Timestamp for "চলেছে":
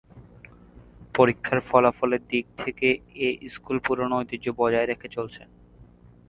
5.07-5.41